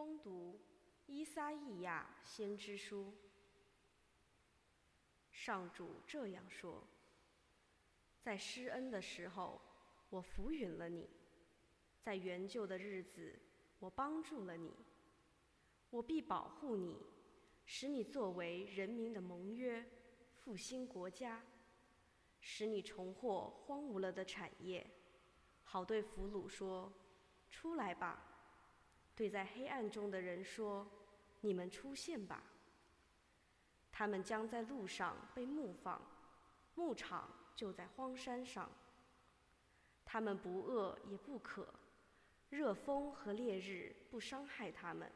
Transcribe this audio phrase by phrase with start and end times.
[0.00, 0.58] 攻读
[1.04, 3.12] 《伊撒意亚先知书》。
[5.30, 6.88] 上主这样说：
[8.22, 9.60] 在施恩的时候，
[10.08, 11.06] 我抚允了你；
[12.00, 13.38] 在援救的日子，
[13.78, 14.74] 我帮助了你。
[15.90, 16.96] 我必保护你，
[17.66, 19.84] 使你作为人民的盟约，
[20.34, 21.44] 复兴国家，
[22.40, 24.90] 使你重获荒芜了的产业，
[25.62, 26.90] 好对俘虏说
[27.52, 28.28] ：“出来吧。”
[29.20, 30.86] 对在黑暗中的人说
[31.42, 32.42] ：“你们出现吧。”
[33.92, 36.00] 他们将在路上被牧放，
[36.74, 38.66] 牧场就在荒山上。
[40.06, 41.68] 他们不饿也不渴，
[42.48, 45.12] 热风和烈日不伤害他们，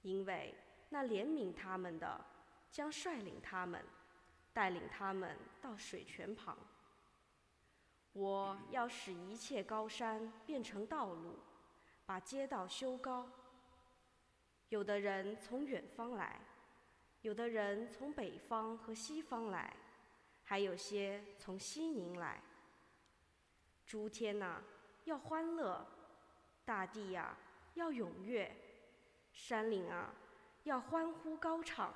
[0.00, 0.54] 因为
[0.88, 2.18] 那怜悯他们的
[2.70, 3.84] 将率领他们，
[4.54, 6.56] 带领他们到水泉旁。
[8.14, 11.34] 我要使一切高山变成道路。
[12.08, 13.28] 把街道修高。
[14.70, 16.40] 有的人从远方来，
[17.20, 19.76] 有的人从北方和西方来，
[20.42, 22.42] 还有些从西宁来。
[23.84, 24.62] 诸天呐，
[25.04, 25.84] 要欢乐；
[26.64, 27.36] 大地呀，
[27.74, 28.52] 要踊跃；
[29.30, 30.14] 山岭啊，
[30.62, 31.92] 要欢呼高唱。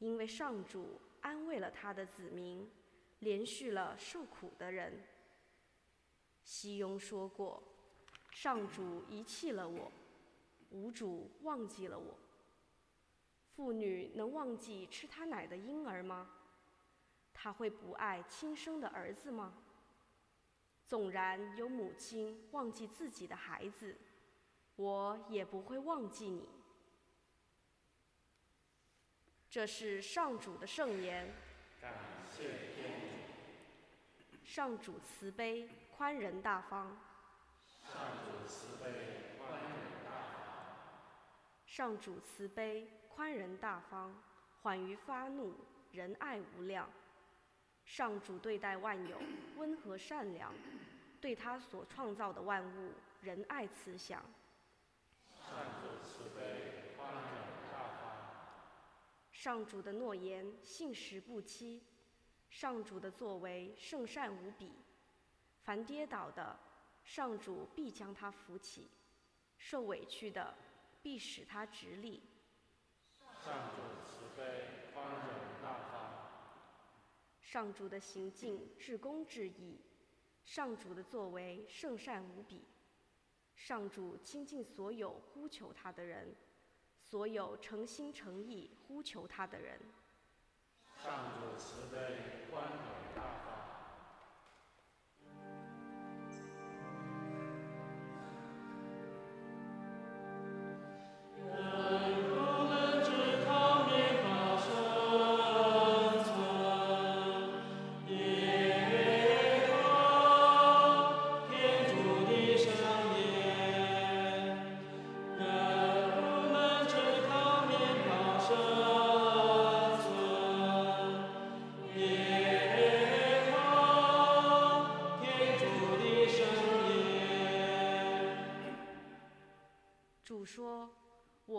[0.00, 2.70] 因为上主安慰了他的子民，
[3.20, 5.02] 连续了受苦的人。
[6.44, 7.62] 西庸说过。
[8.30, 9.90] 上主遗弃了我，
[10.70, 12.16] 无主忘记了我。
[13.54, 16.30] 妇女能忘记吃她奶的婴儿吗？
[17.34, 19.54] 她会不爱亲生的儿子吗？
[20.86, 23.96] 纵然有母亲忘记自己的孩子，
[24.76, 26.48] 我也不会忘记你。
[29.48, 31.32] 这是上主的圣言。
[31.80, 31.92] 感
[32.26, 32.42] 谢
[32.74, 33.06] 天主。
[34.44, 36.98] 上主慈悲宽仁大方。
[37.84, 38.90] 上主慈悲
[39.38, 39.70] 宽仁
[40.04, 40.76] 大方，
[41.66, 44.14] 上主慈悲宽仁大方，
[44.62, 45.54] 缓于发怒，
[45.92, 46.88] 仁爱无量。
[47.84, 49.20] 上主对待万有
[49.56, 50.52] 温和善良，
[51.20, 54.22] 对他所创造的万物仁爱慈祥。
[55.34, 57.22] 上主慈悲宽仁
[57.72, 58.12] 大方，
[59.32, 61.82] 上主的诺言信实不欺，
[62.48, 64.72] 上主的作为圣善无比。
[65.64, 66.56] 凡跌倒的。
[67.04, 68.88] 上主必将他扶起，
[69.58, 70.54] 受委屈的
[71.02, 72.22] 必使他直立。
[73.44, 76.30] 上主慈悲宽容大方。
[77.40, 79.80] 上主的行径至公至义，
[80.44, 82.64] 上主的作为圣善无比。
[83.56, 86.34] 上主亲近所有呼求他的人，
[87.02, 89.80] 所有诚心诚意呼求他的人。
[91.02, 92.46] 上主慈悲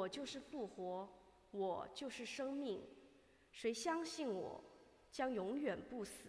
[0.02, 1.08] 我就是复活，
[1.52, 2.82] 我就是生命。
[3.52, 4.60] 谁相信我，
[5.12, 6.26] 将永远不死。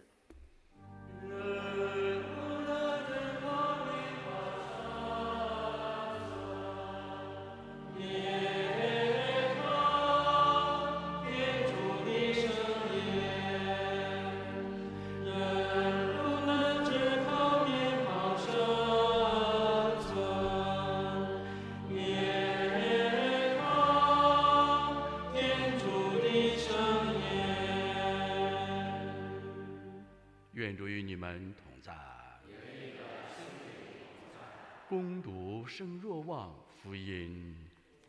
[36.83, 37.55] 福音，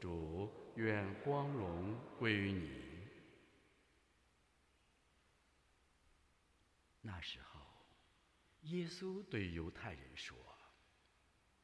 [0.01, 2.73] 主愿光荣归于你。
[7.01, 7.61] 那时候，
[8.63, 10.37] 耶稣对犹太人说：“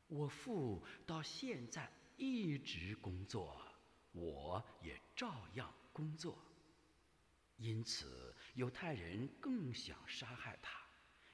[0.06, 3.60] 我父到现在一直工作，
[4.12, 6.38] 我也照样工作。
[7.56, 10.80] 因此，犹太人更想杀害他。”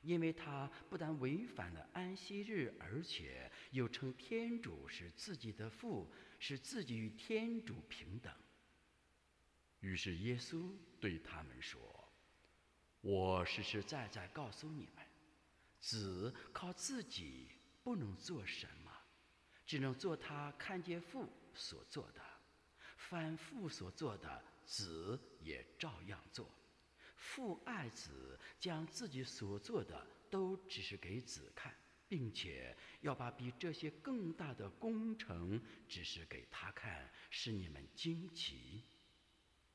[0.06, 6.08] 因为他不但违反了安息日，而且又称天主是自己的父，
[6.38, 8.32] 使自己与天主平等。
[9.81, 11.81] 于是耶稣对他们说
[13.03, 15.05] ：“我实实在在告诉你们，
[15.81, 17.49] 子靠自己
[17.82, 18.93] 不能做什么，
[19.67, 22.23] 只能做他看见父所做的，
[22.97, 26.49] 反父所做的，子也照样做。
[27.17, 31.75] 父爱子，将自己所做的都只是给子看，
[32.07, 38.85] 并且要把比这些更大的工程指示给他看，使你们惊奇。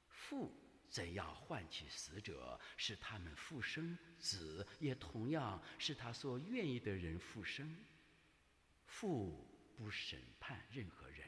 [0.07, 0.53] 父
[0.89, 7.75] 怎样唤起死者，使他们复生，子也同样是他所愿意的人复生。
[8.85, 11.27] 父不审判任何人，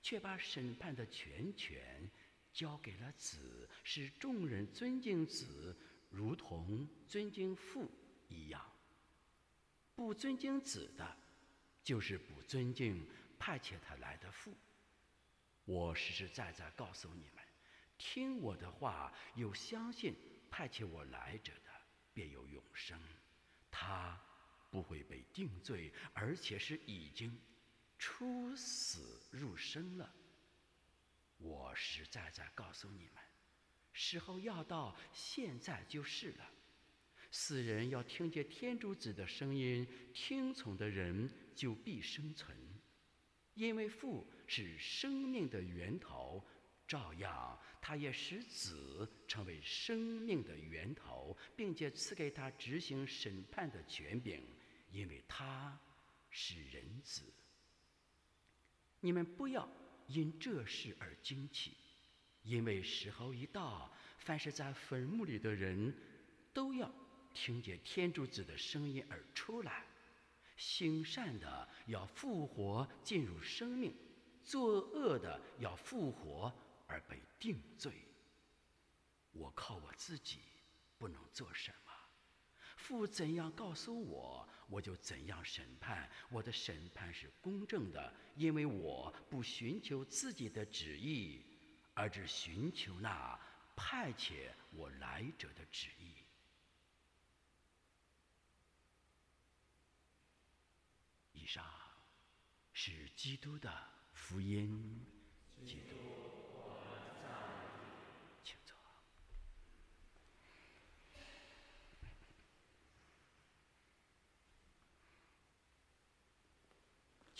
[0.00, 2.08] 却把审判的全权。
[2.52, 5.76] 交给了子，使众人尊敬子，
[6.08, 7.90] 如同尊敬父
[8.28, 8.60] 一样。
[9.94, 11.16] 不尊敬子的，
[11.82, 13.06] 就是不尊敬
[13.38, 14.56] 派遣他来的父。
[15.64, 17.44] 我实实在在告诉你们：
[17.98, 20.16] 听我的话，有相信
[20.50, 21.70] 派遣我来者的，
[22.12, 22.98] 便有永生。
[23.70, 24.20] 他
[24.70, 27.38] 不会被定罪，而且是已经
[27.98, 30.12] 出死入生了。
[31.40, 33.14] 我实在在告诉你们，
[33.92, 36.50] 时候要到，现在就是了。
[37.30, 42.56] 死人要听见天主子的声音，听从的人就必生存，
[43.54, 46.44] 因为父是生命的源头，
[46.86, 54.44] 照样他也使子成为生命的源头，并且赐给他执行审判的权柄，
[54.90, 55.80] 因为他
[56.28, 57.32] 是人子。
[59.00, 59.66] 你们不要。
[60.12, 61.76] 因这事而惊奇，
[62.42, 65.94] 因为时候一到，凡是在坟墓里的人，
[66.52, 66.90] 都要
[67.32, 69.84] 听见天主子的声音而出来。
[70.56, 73.94] 行善的要复活进入生命，
[74.42, 76.52] 作恶的要复活
[76.86, 77.92] 而被定罪。
[79.32, 80.40] 我靠我自己
[80.98, 81.89] 不能做什么，
[82.80, 84.48] 父怎样告诉我。
[84.68, 91.44] 我就怎样审判，我的审判是公正的，因为我不寻求自己的旨意，
[91.92, 93.36] 而只寻求那
[93.74, 96.14] 派遣我来者的旨意。
[101.32, 101.64] 以上
[102.72, 103.68] 是基督的
[104.12, 105.04] 福音。
[105.66, 106.29] 基督。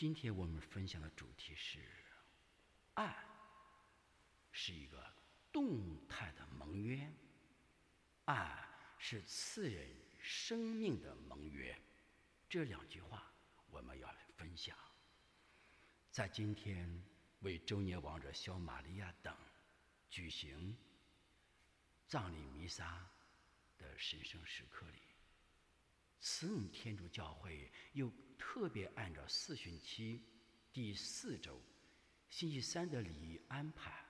[0.01, 1.79] 今天我们分享的主题是：
[2.95, 3.23] 爱
[4.51, 5.13] 是一个
[5.53, 7.07] 动态的盟约，
[8.25, 8.67] 爱
[8.97, 11.79] 是赐人生命的盟约。
[12.49, 13.31] 这两句话
[13.69, 14.75] 我们要分享。
[16.11, 17.05] 在今天
[17.41, 19.37] 为周年王者小玛利亚等
[20.09, 20.75] 举行
[22.07, 23.07] 葬礼弥撒
[23.77, 25.03] 的神圣时刻里，
[26.21, 28.11] 慈母天主教会又。
[28.43, 30.23] 特别按照四旬期
[30.73, 31.61] 第四周
[32.31, 34.03] 星期三的礼仪安排，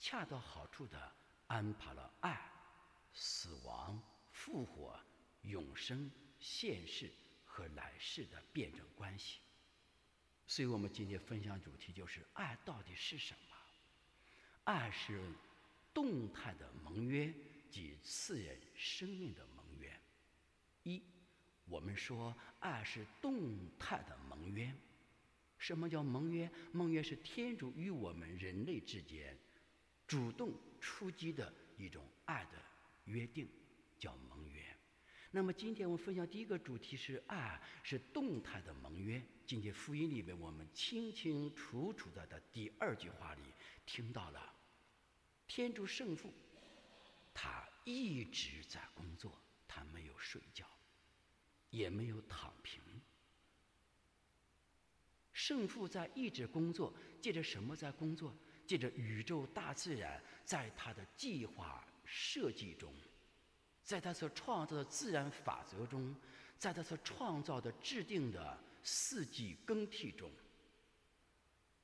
[0.00, 1.12] 恰到好处的
[1.46, 2.52] 安排了爱、
[3.14, 4.02] 死亡、
[4.32, 5.00] 复活、
[5.42, 6.10] 永生、
[6.40, 7.10] 现世
[7.44, 9.38] 和来世的辩证关系。
[10.44, 13.56] 所以我们今天分享主题就是爱到底是什么？
[14.64, 15.22] 爱是
[15.94, 17.32] 动态的盟约
[17.70, 19.59] 及赐人生命的盟约。
[20.82, 21.02] 一。
[21.66, 24.74] 我们说，爱是动态的盟约。
[25.58, 26.50] 什么叫盟约？
[26.72, 29.38] 盟约是天主与我们人类之间
[30.06, 32.60] 主动出击的一种爱的
[33.04, 33.48] 约定，
[33.98, 34.64] 叫盟约。
[35.30, 39.22] 那么，今天我们分享第一个主题是爱是动态的盟约。
[39.46, 43.42] 今天福音里面，我们清清楚楚的在第二句话里
[43.86, 44.52] 听到了，
[45.46, 46.32] 天主圣父，
[47.32, 50.66] 他一直在工作，他没有睡觉。
[51.70, 52.82] 也没有躺平。
[55.32, 58.36] 圣父在一直工作，借着什么在工作？
[58.66, 62.92] 借着宇宙大自然在他的计划设计中，
[63.84, 66.12] 在他所创造的自然法则中，
[66.58, 70.28] 在他所创造的制定的四季更替中，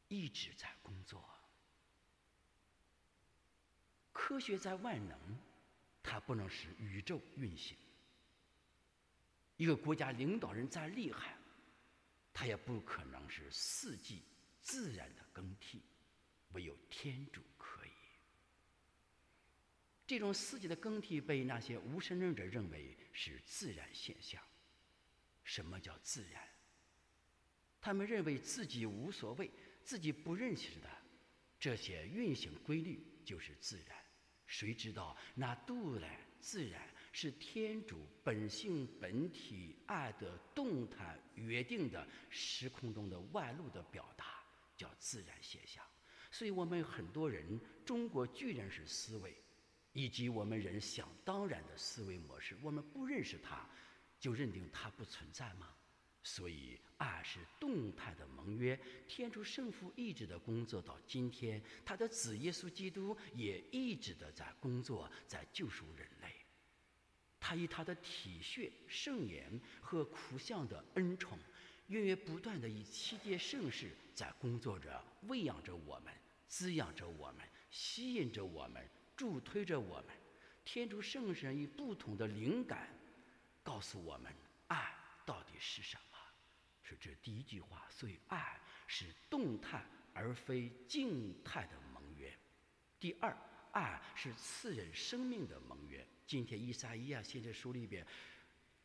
[0.08, 1.24] 一直在工作。
[4.12, 5.16] 科学在万能，
[6.06, 7.76] 它不能使宇宙运行。
[9.56, 11.36] 一个国家领导人再厉害，
[12.32, 14.22] 他也不可能是四季
[14.62, 15.82] 自然的更替，
[16.52, 17.90] 唯有天主可以。
[20.06, 24.40] 这种四季的更替被那些无神论者认为是自然现象。
[25.42, 26.48] 什么叫自然？
[27.80, 29.50] 他们认为自己无所谓，
[29.82, 30.88] 自己不认识的
[31.58, 34.05] 这些运行规律就是自然。
[34.46, 36.80] 谁知道那度来自然？
[37.12, 44.44] 是天主本性本体爱的动态约定的时空中的外露的表达，
[44.76, 45.82] 叫自然现象。
[46.30, 49.34] 所以我们很多人中国巨人式思维，
[49.94, 53.66] 以及我们人想当然的思维模式，我们不认识它，
[54.20, 55.74] 就认定它不存在吗？
[56.22, 58.78] 所以，爱是动态的盟约。
[59.06, 66.34] 天主圣父一直的工作到今天，他的子耶稣基督也一直的在工作，在救赎人类。
[67.38, 71.38] 他以他的体恤、圣言和苦相的恩宠，
[71.88, 76.12] 源源不断的以七界盛世在工作着，喂养着我们，
[76.48, 78.84] 滋养着我们，吸引着我们，
[79.16, 80.06] 助推着我们。
[80.64, 82.88] 天主圣神以不同的灵感，
[83.62, 84.34] 告诉我们
[84.66, 84.92] 爱
[85.24, 86.05] 到底是什么。
[86.88, 92.32] 是这第一句话，所以爱是动态而非静态的盟约。
[93.00, 93.36] 第二，
[93.72, 96.06] 爱是赐人生命的盟约。
[96.28, 98.06] 今天《伊莎伊亚先知书》里边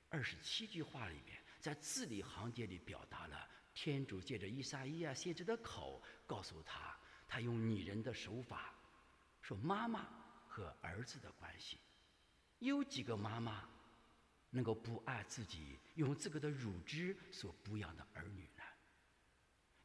[0.10, 8.74] 二十七句话里边，在字里行间里表达了天主借着伊莎伊亚先知的口告诉他，他用拟人的手法
[9.44, 10.08] 说妈妈
[10.48, 11.78] 和儿子的关系。
[12.58, 13.70] 有几个妈妈？
[14.52, 18.64] 能够不爱自己用自个的乳汁所哺养的儿女呢？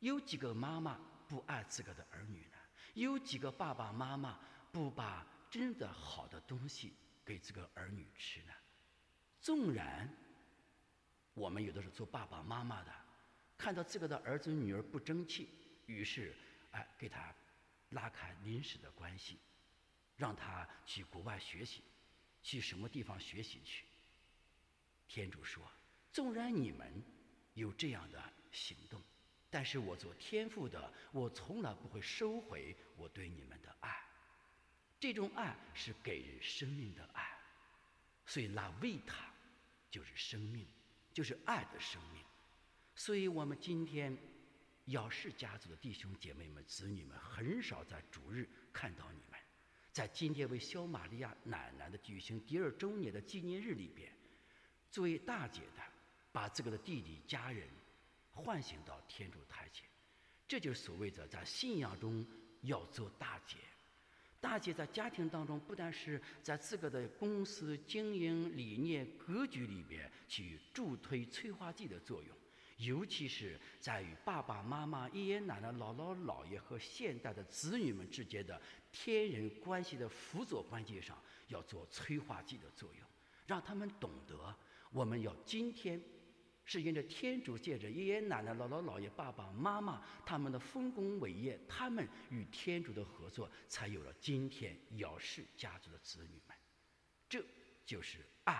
[0.00, 2.56] 有几个妈妈不爱自个的儿女呢？
[2.94, 4.38] 有几个爸爸妈妈
[4.70, 6.94] 不把真的好的东西
[7.24, 8.52] 给这个儿女吃呢？
[9.40, 10.12] 纵然
[11.34, 12.92] 我们有的时候做爸爸妈妈的，
[13.56, 15.48] 看到自个的儿子女儿不争气，
[15.86, 16.34] 于是
[16.72, 17.34] 哎给他
[17.90, 19.38] 拉开临时的关系，
[20.16, 21.84] 让他去国外学习，
[22.42, 23.84] 去什么地方学习去？
[25.08, 25.62] 天主说
[26.12, 27.02] ：“纵然你们
[27.54, 29.00] 有这样的行动，
[29.48, 33.96] 但是我做天父的，我从来不会收回我对你们的爱。
[34.98, 37.38] 这种爱是给人生命的爱，
[38.24, 39.32] 所以拉维塔
[39.90, 40.66] 就是生命，
[41.12, 42.24] 就是爱的生命。
[42.94, 44.16] 所以我们今天
[44.86, 49.38] 耀世家族的弟兄姐妹们、子女们，很少在主日看到你们。
[49.92, 54.10] 在今天为小玛利亚奶奶的举行第二周年的纪念日里边。”
[54.90, 55.82] 作为大姐的，
[56.32, 57.68] 把自个的弟弟家人
[58.30, 59.86] 唤醒到天主台前，
[60.46, 62.26] 这就是所谓的在信仰中
[62.62, 63.56] 要做大姐。
[64.38, 72.36] 大姐在家庭当中，不但是在自个的公司经营理念格局里面去助推催化剂的作用，
[72.76, 78.60] 尤其是在与爸爸妈妈、爷爷奶奶、姥姥姥爷和现代的子女们之间的
[78.92, 83.06] 天人关系的辅佐关系上，要做催化剂的作用，
[83.46, 84.54] 让他们懂得。
[84.96, 86.00] 我们要今天，
[86.64, 96.56] 是因着天主借着爷爷奶奶、姥姥姥爷、爸爸妈妈他们的丰功伟业，他们与天主的合作，才有了今天姚氏家族的子女们。
[97.28, 97.44] 这
[97.84, 98.58] 就是爱，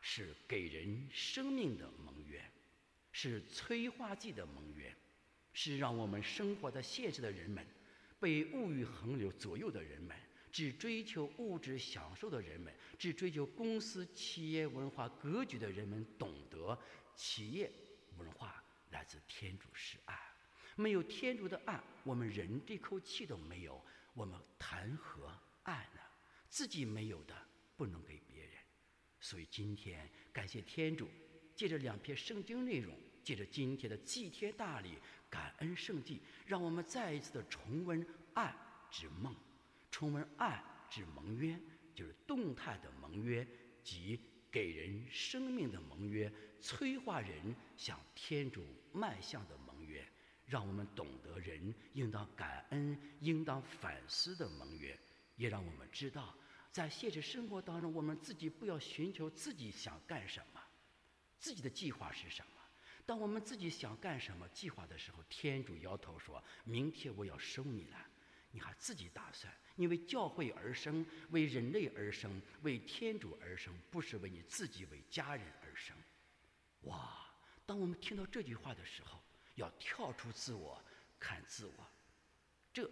[0.00, 2.40] 是给人生命的盟约，
[3.10, 4.94] 是催化剂的盟约，
[5.52, 7.66] 是让我们生活在现实的人们，
[8.20, 10.16] 被物欲横流左右的人们。
[10.54, 16.78] 只追求物质享受的人们，只追求公司企业文化格局的人们，懂得
[17.16, 17.68] 企业
[18.18, 20.16] 文化来自天主是爱。
[20.76, 23.84] 没有天主的爱，我们人这口气都没有，
[24.14, 25.28] 我们谈何
[25.64, 26.00] 爱呢？
[26.48, 27.34] 自己没有的，
[27.76, 28.52] 不能给别人。
[29.18, 31.08] 所以今天感谢天主，
[31.56, 38.54] 借着两篇圣经内容，借着今天的祭天大礼、感恩圣地，让我们再一次的重温爱
[38.88, 39.34] 之梦。
[39.94, 40.60] 重温爱
[40.90, 41.56] 之盟约，
[41.94, 43.46] 就是动态的盟约，
[43.84, 44.20] 即
[44.50, 46.28] 给人生命的盟约，
[46.60, 50.04] 催化人向天主迈向的盟约，
[50.46, 54.98] 让我们懂得人应当感恩、应当反思的盟约，
[55.36, 56.36] 也让我们知道，
[56.72, 60.60] 在现实生活当中，我们自己不要寻求自己想干什么，
[61.38, 62.50] 自己的计划是什么。
[63.06, 68.06] 当我们自己想干什么计划的时候，天主摇头说：“明天我要收你了。”
[68.54, 69.52] 你还自己打算？
[69.74, 75.96] 你为教会而生，为人类而生，为天主而生，不是为你自己、为家人而生。
[76.82, 77.28] 哇！
[77.66, 79.20] 当我们听到这句话的时候，
[79.56, 80.80] 要跳出自我，
[81.18, 81.90] 看自我，
[82.72, 82.88] 这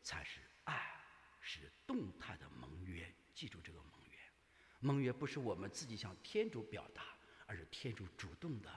[0.00, 0.94] 才是爱，
[1.40, 3.12] 是动态的盟约。
[3.34, 4.18] 记住这个盟约，
[4.78, 8.70] 盟约不是我们自己向天主表达，而是天主主动的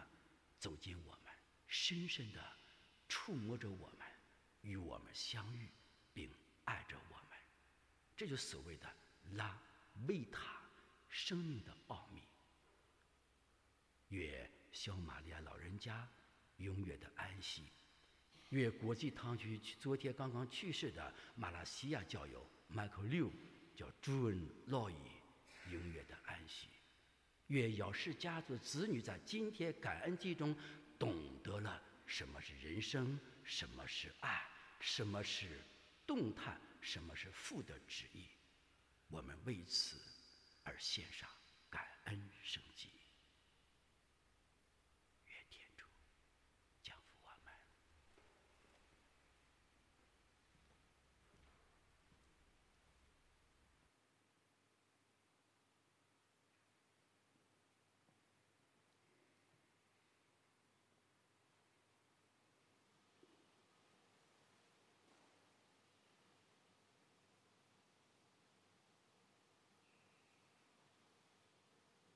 [0.58, 1.32] 走进我们，
[1.68, 2.42] 深深的
[3.08, 4.08] 触摸着我们，
[4.62, 5.70] 与我们相遇。
[6.14, 6.30] 并
[6.66, 7.38] 爱着我们，
[8.16, 8.92] 这就所谓的
[9.34, 9.60] 拉
[10.08, 10.62] 维塔
[11.10, 12.22] 生命的奥秘。
[14.10, 16.08] 愿小玛利亚老人家
[16.58, 17.70] 永远的安息。
[18.50, 23.32] 愿国际堂区昨天刚刚去世的马来西亚教友 Michael Liu
[23.76, 24.98] 叫朱恩老爷
[25.72, 26.68] 永远的安息。
[27.48, 30.56] 愿姚氏家族子女在今天感恩祭中，
[31.00, 34.48] 懂得了什么是人生，什么是爱，
[34.80, 35.60] 什么是
[36.06, 38.30] 动态，什么是父的旨意。
[39.08, 40.02] 我们为此
[40.64, 41.30] 而献上
[41.70, 42.92] 感恩圣经。